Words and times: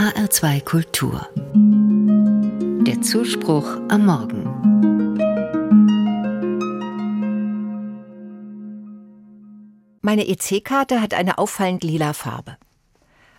HR2 0.00 0.64
Kultur. 0.64 1.28
Der 2.86 3.02
Zuspruch 3.02 3.66
am 3.90 4.06
Morgen. 4.06 4.46
Meine 10.00 10.26
EC-Karte 10.26 11.02
hat 11.02 11.12
eine 11.12 11.36
auffallend 11.36 11.84
lila 11.84 12.14
Farbe. 12.14 12.56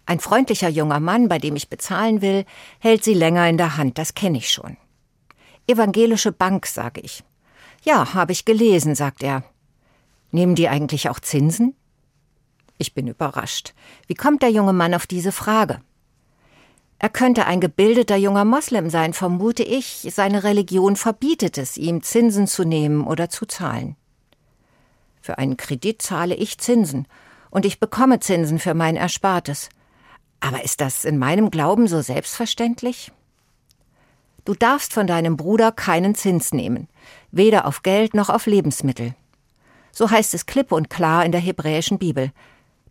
Ein 0.06 0.20
freundlicher 0.20 0.70
junger 0.70 1.00
Mann, 1.00 1.30
bei 1.30 1.40
dem 1.40 1.56
ich 1.56 1.68
bezahlen 1.68 2.22
will, 2.22 2.46
hält 2.78 3.04
sie 3.04 3.16
länger 3.16 3.50
in 3.50 3.58
der 3.58 3.78
Hand, 3.78 3.98
das 3.98 4.14
kenne 4.14 4.38
ich 4.38 4.52
schon. 4.52 4.78
Evangelische 5.66 6.32
Bank, 6.32 6.68
sage 6.68 7.02
ich. 7.02 7.24
Ja, 7.84 8.14
habe 8.14 8.34
ich 8.34 8.46
gelesen, 8.46 8.94
sagt 8.94 9.24
er. 9.24 9.44
Nehmen 10.30 10.54
die 10.54 10.70
eigentlich 10.70 11.10
auch 11.10 11.22
Zinsen? 11.22 11.76
Ich 12.78 12.94
bin 12.94 13.08
überrascht. 13.08 13.74
Wie 14.06 14.14
kommt 14.14 14.44
der 14.44 14.52
junge 14.52 14.74
Mann 14.74 14.94
auf 14.94 15.08
diese 15.08 15.32
Frage? 15.32 15.82
Er 17.04 17.10
könnte 17.10 17.48
ein 17.48 17.60
gebildeter 17.60 18.16
junger 18.16 18.46
Moslem 18.46 18.92
sein, 18.92 19.14
vermute 19.14 19.64
ich. 19.64 20.08
Seine 20.12 20.44
Religion 20.44 20.96
verbietet 20.96 21.58
es, 21.58 21.76
ihm 21.76 22.04
Zinsen 22.04 22.46
zu 22.46 22.64
nehmen 22.64 23.08
oder 23.08 23.28
zu 23.28 23.48
zahlen. 23.48 23.96
Für 25.20 25.40
einen 25.40 25.58
Kredit 25.58 26.04
zahle 26.04 26.36
ich 26.36 26.60
Zinsen 26.60 27.08
und 27.50 27.66
ich 27.66 27.80
bekomme 27.80 28.20
Zinsen 28.20 28.60
für 28.60 28.76
mein 28.76 28.96
Erspartes. 28.98 29.70
Aber 30.42 30.64
ist 30.64 30.80
das 30.80 31.04
in 31.04 31.18
meinem 31.18 31.50
Glauben 31.50 31.88
so 31.88 32.02
selbstverständlich? 32.02 33.12
Du 34.46 34.54
darfst 34.54 34.94
von 34.94 35.08
deinem 35.08 35.38
Bruder 35.38 35.72
keinen 35.72 36.14
Zins 36.14 36.54
nehmen, 36.54 36.88
weder 37.32 37.66
auf 37.66 37.82
Geld 37.82 38.14
noch 38.14 38.30
auf 38.30 38.46
Lebensmittel. 38.46 39.16
So 39.92 40.12
heißt 40.12 40.36
es 40.36 40.46
klipp 40.46 40.72
und 40.72 40.92
klar 40.92 41.26
in 41.26 41.32
der 41.32 41.42
hebräischen 41.42 41.98
Bibel. 41.98 42.32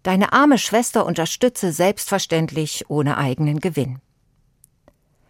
Deine 0.02 0.32
arme 0.32 0.59
Schwester 0.59 1.04
unterstütze 1.04 1.72
selbstverständlich 1.72 2.84
ohne 2.88 3.18
eigenen 3.18 3.60
Gewinn. 3.60 3.98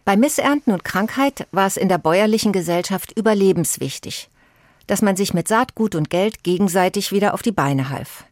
Bei 0.05 0.15
Missernten 0.15 0.73
und 0.73 0.83
Krankheit 0.83 1.47
war 1.51 1.67
es 1.67 1.77
in 1.77 1.89
der 1.89 1.97
bäuerlichen 1.97 2.53
Gesellschaft 2.53 3.11
überlebenswichtig, 3.17 4.29
dass 4.87 5.01
man 5.01 5.15
sich 5.15 5.33
mit 5.33 5.47
Saatgut 5.47 5.95
und 5.95 6.09
Geld 6.09 6.43
gegenseitig 6.43 7.11
wieder 7.11 7.33
auf 7.33 7.41
die 7.41 7.51
Beine 7.51 7.89
half. 7.89 8.25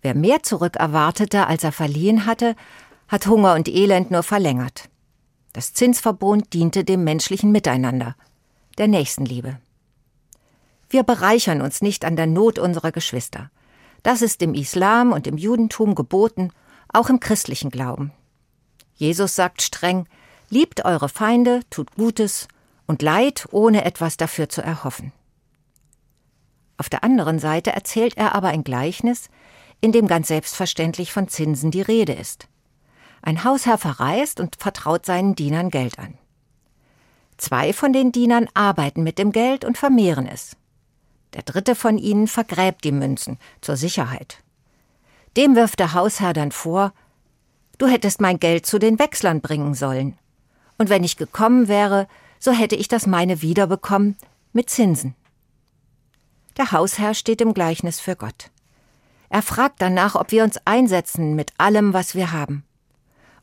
Wer 0.00 0.14
mehr 0.14 0.42
zurückerwartete, 0.42 1.46
als 1.46 1.64
er 1.64 1.72
verliehen 1.72 2.24
hatte, 2.24 2.54
hat 3.08 3.26
Hunger 3.26 3.54
und 3.54 3.68
Elend 3.68 4.10
nur 4.10 4.22
verlängert. 4.22 4.88
Das 5.52 5.72
Zinsverbot 5.72 6.52
diente 6.52 6.84
dem 6.84 7.04
menschlichen 7.04 7.50
Miteinander, 7.50 8.14
der 8.78 8.86
Nächstenliebe. 8.86 9.58
Wir 10.88 11.02
bereichern 11.02 11.60
uns 11.60 11.82
nicht 11.82 12.04
an 12.04 12.16
der 12.16 12.26
Not 12.26 12.58
unserer 12.58 12.92
Geschwister. 12.92 13.50
Das 14.02 14.22
ist 14.22 14.42
im 14.42 14.54
Islam 14.54 15.12
und 15.12 15.26
im 15.26 15.36
Judentum 15.36 15.94
geboten, 15.94 16.50
auch 16.92 17.10
im 17.10 17.20
christlichen 17.20 17.70
Glauben. 17.70 18.12
Jesus 18.94 19.36
sagt 19.36 19.62
streng, 19.62 20.06
liebt 20.50 20.84
eure 20.84 21.08
Feinde, 21.08 21.60
tut 21.70 21.94
Gutes 21.94 22.48
und 22.86 23.02
Leid, 23.02 23.46
ohne 23.50 23.84
etwas 23.84 24.16
dafür 24.16 24.48
zu 24.48 24.62
erhoffen. 24.62 25.12
Auf 26.78 26.88
der 26.88 27.04
anderen 27.04 27.38
Seite 27.38 27.72
erzählt 27.72 28.16
er 28.16 28.34
aber 28.34 28.48
ein 28.48 28.64
Gleichnis, 28.64 29.28
in 29.80 29.92
dem 29.92 30.06
ganz 30.06 30.28
selbstverständlich 30.28 31.12
von 31.12 31.28
Zinsen 31.28 31.70
die 31.70 31.82
Rede 31.82 32.12
ist. 32.12 32.48
Ein 33.20 33.44
Hausherr 33.44 33.78
verreist 33.78 34.40
und 34.40 34.56
vertraut 34.56 35.04
seinen 35.04 35.34
Dienern 35.34 35.70
Geld 35.70 35.98
an. 35.98 36.14
Zwei 37.36 37.72
von 37.72 37.92
den 37.92 38.10
Dienern 38.10 38.48
arbeiten 38.54 39.02
mit 39.02 39.18
dem 39.18 39.32
Geld 39.32 39.64
und 39.64 39.78
vermehren 39.78 40.26
es. 40.26 40.56
Der 41.34 41.42
dritte 41.42 41.74
von 41.74 41.98
ihnen 41.98 42.26
vergräbt 42.26 42.84
die 42.84 42.92
Münzen 42.92 43.38
zur 43.60 43.76
Sicherheit. 43.76 44.38
Dem 45.36 45.56
wirft 45.56 45.78
der 45.78 45.92
Hausherr 45.92 46.32
dann 46.32 46.52
vor, 46.52 46.92
du 47.78 47.86
hättest 47.86 48.20
mein 48.20 48.40
Geld 48.40 48.66
zu 48.66 48.78
den 48.78 48.98
Wechslern 48.98 49.40
bringen 49.40 49.74
sollen. 49.74 50.18
Und 50.78 50.88
wenn 50.88 51.04
ich 51.04 51.16
gekommen 51.16 51.68
wäre, 51.68 52.08
so 52.38 52.52
hätte 52.52 52.76
ich 52.76 52.88
das 52.88 53.06
meine 53.06 53.42
wiederbekommen 53.42 54.16
mit 54.52 54.70
Zinsen. 54.70 55.14
Der 56.56 56.72
Hausherr 56.72 57.14
steht 57.14 57.40
im 57.40 57.54
Gleichnis 57.54 58.00
für 58.00 58.16
Gott. 58.16 58.50
Er 59.28 59.42
fragt 59.42 59.82
danach, 59.82 60.14
ob 60.14 60.32
wir 60.32 60.42
uns 60.42 60.58
einsetzen 60.64 61.34
mit 61.36 61.52
allem, 61.58 61.92
was 61.92 62.14
wir 62.14 62.32
haben. 62.32 62.64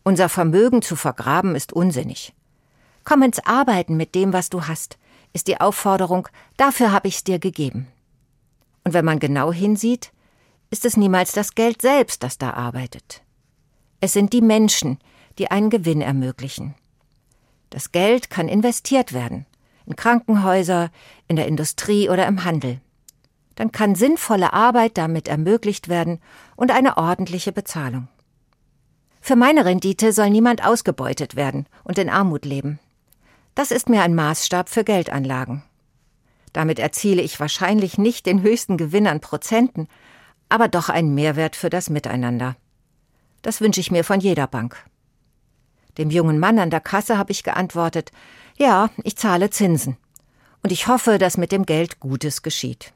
Unser 0.04 0.30
Vermögen 0.30 0.82
zu 0.82 0.96
vergraben 0.96 1.56
ist 1.56 1.74
unsinnig. 1.74 2.34
Komm 3.04 3.22
ins 3.22 3.46
Arbeiten 3.46 3.96
mit 3.96 4.16
dem, 4.16 4.34
was 4.34 4.50
du 4.50 4.68
hast, 4.68 4.98
ist 5.36 5.50
die 5.50 5.60
Aufforderung, 5.60 6.30
dafür 6.56 6.94
habe 6.94 7.10
ich's 7.10 7.26
dir 7.26 7.40
gegeben. 7.40 7.88
Und 8.86 8.94
wenn 8.94 9.04
man 9.04 9.20
genau 9.20 9.52
hinsieht, 9.52 10.14
ist 10.70 10.86
es 10.86 10.96
niemals 10.96 11.34
das 11.34 11.56
Geld 11.56 11.82
selbst, 11.82 12.24
das 12.24 12.38
da 12.38 12.52
arbeitet. 12.52 13.22
Es 14.00 14.14
sind 14.14 14.32
die 14.32 14.42
Menschen, 14.42 14.98
die 15.38 15.52
einen 15.52 15.70
Gewinn 15.70 16.00
ermöglichen. 16.00 16.74
Das 17.70 17.92
Geld 17.92 18.30
kann 18.30 18.48
investiert 18.48 19.12
werden, 19.12 19.46
in 19.86 19.98
Krankenhäuser, 19.98 20.90
in 21.28 21.36
der 21.36 21.48
Industrie 21.48 22.10
oder 22.10 22.28
im 22.28 22.46
Handel. 22.46 22.80
Dann 23.56 23.74
kann 23.74 23.96
sinnvolle 23.96 24.54
Arbeit 24.54 24.98
damit 24.98 25.28
ermöglicht 25.28 25.90
werden 25.90 26.22
und 26.56 26.72
eine 26.72 26.96
ordentliche 26.96 27.52
Bezahlung. 27.52 28.08
Für 29.20 29.36
meine 29.36 29.66
Rendite 29.66 30.14
soll 30.14 30.30
niemand 30.30 30.66
ausgebeutet 30.66 31.36
werden 31.36 31.68
und 31.84 31.98
in 31.98 32.10
Armut 32.10 32.46
leben. 32.46 32.80
Das 33.56 33.72
ist 33.72 33.90
mir 33.90 34.02
ein 34.04 34.14
Maßstab 34.14 34.70
für 34.70 34.84
Geldanlagen. 34.84 35.64
Damit 36.52 36.78
erziele 36.78 37.22
ich 37.22 37.40
wahrscheinlich 37.40 37.98
nicht 37.98 38.26
den 38.26 38.42
höchsten 38.42 38.78
Gewinn 38.78 39.08
an 39.08 39.22
Prozenten, 39.22 39.88
aber 40.50 40.68
doch 40.68 40.90
einen 40.90 41.16
Mehrwert 41.16 41.56
für 41.56 41.70
das 41.70 41.90
Miteinander. 41.90 42.58
Das 43.42 43.62
wünsche 43.62 43.80
ich 43.80 43.92
mir 43.92 44.04
von 44.04 44.20
jeder 44.20 44.48
Bank. 44.48 44.86
Dem 45.98 46.10
jungen 46.10 46.40
Mann 46.40 46.60
an 46.60 46.70
der 46.70 46.82
Kasse 46.82 47.18
habe 47.18 47.32
ich 47.32 47.44
geantwortet, 47.44 48.12
ja, 48.58 48.90
ich 49.04 49.18
zahle 49.18 49.50
Zinsen. 49.50 49.98
Und 50.62 50.72
ich 50.72 50.88
hoffe, 50.88 51.18
dass 51.18 51.38
mit 51.38 51.52
dem 51.52 51.66
Geld 51.66 52.00
Gutes 52.00 52.42
geschieht. 52.42 52.94